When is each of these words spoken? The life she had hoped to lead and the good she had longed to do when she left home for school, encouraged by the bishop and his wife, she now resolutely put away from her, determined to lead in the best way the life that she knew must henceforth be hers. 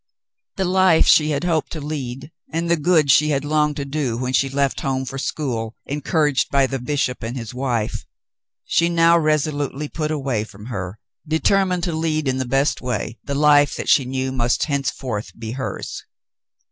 The 0.55 0.65
life 0.65 1.05
she 1.05 1.29
had 1.29 1.43
hoped 1.43 1.71
to 1.73 1.79
lead 1.79 2.31
and 2.51 2.71
the 2.71 2.75
good 2.75 3.11
she 3.11 3.29
had 3.29 3.45
longed 3.45 3.75
to 3.75 3.85
do 3.85 4.17
when 4.17 4.33
she 4.33 4.49
left 4.49 4.79
home 4.81 5.05
for 5.05 5.19
school, 5.19 5.75
encouraged 5.85 6.49
by 6.49 6.65
the 6.65 6.79
bishop 6.79 7.21
and 7.21 7.37
his 7.37 7.53
wife, 7.53 8.03
she 8.65 8.89
now 8.89 9.15
resolutely 9.19 9.87
put 9.87 10.09
away 10.09 10.43
from 10.43 10.65
her, 10.73 10.97
determined 11.27 11.83
to 11.83 11.93
lead 11.93 12.27
in 12.27 12.37
the 12.37 12.45
best 12.47 12.81
way 12.81 13.19
the 13.23 13.35
life 13.35 13.75
that 13.75 13.89
she 13.89 14.03
knew 14.05 14.31
must 14.31 14.63
henceforth 14.65 15.37
be 15.37 15.51
hers. 15.51 16.03